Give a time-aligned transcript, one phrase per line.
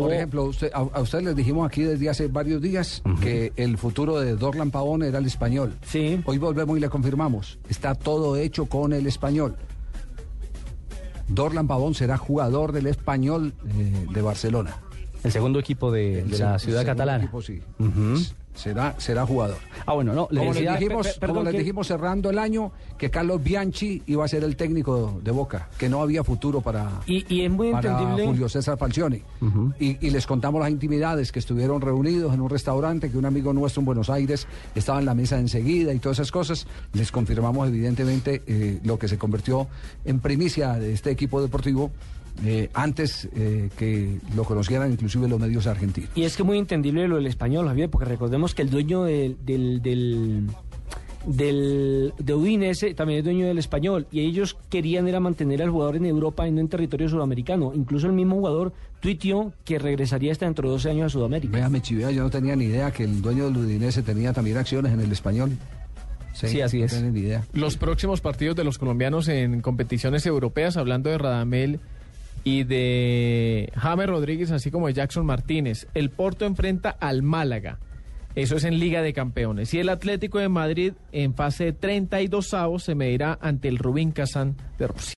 [0.00, 3.78] Por ejemplo, usted- a, a ustedes les dijimos aquí desde hace varios días que el
[3.78, 5.74] futuro de Dorlan Pavón era el español.
[5.86, 6.20] Sí.
[6.24, 7.58] Hoy volvemos y le confirmamos.
[7.68, 9.56] Está todo hecho con el español.
[11.28, 14.76] Dorlan Pavón será jugador del español eh, de Barcelona.
[15.22, 17.24] El segundo equipo de, la el ciudad segundo catalana.
[17.24, 17.60] equipo, sí.
[17.78, 18.18] Ujú.
[18.54, 19.56] Será, será jugador.
[19.84, 22.70] Ah, bueno, no, le Como les dijimos, perdón, como les que- dijimos cerrando el año,
[22.96, 26.88] que Carlos Bianchi iba a ser el técnico de Boca, que no había futuro para,
[27.06, 28.26] Y, y es muy para entendible.
[28.26, 29.22] Julio César Falcioni.
[29.80, 33.52] y, y les contamos las intimidades que estuvieron reunidos en un restaurante, que un amigo
[33.52, 36.66] nuestro en Buenos Aires estaba en la mesa enseguida y todas esas cosas.
[36.92, 39.66] Les confirmamos evidentemente eh, lo que se convirtió
[40.04, 41.90] en primicia de este equipo deportivo
[42.44, 46.10] eh, antes eh, que lo conocieran inclusive los medios argentinos.
[46.14, 49.36] Y es que muy entendible lo del español, Javier, porque recordemos que el dueño del,
[49.44, 50.46] del, del,
[51.26, 55.96] del- de Udinese también es dueño del español y ellos querían era mantener al jugador
[55.96, 57.72] en Europa y no en territorio sudamericano.
[57.74, 61.52] Incluso el mismo jugador tuiteó que regresaría hasta dentro de 12 años a Sudamérica.
[61.56, 64.92] Véame, Chivea, yo no tenía ni idea que el dueño del Udinese tenía también acciones
[64.92, 65.52] en el español.
[66.32, 66.92] Sí, así no es.
[66.92, 67.44] tenía ni idea.
[67.52, 71.78] Los próximos partidos de los colombianos en competiciones europeas, hablando de Radamel
[72.44, 75.88] y de James Rodríguez, así como de Jackson Martínez.
[75.94, 77.78] El Porto enfrenta al Málaga.
[78.34, 79.72] Eso es en Liga de Campeones.
[79.74, 84.12] Y el Atlético de Madrid, en fase de 32 avos, se medirá ante el Rubín
[84.12, 85.12] Kazán de Rusia.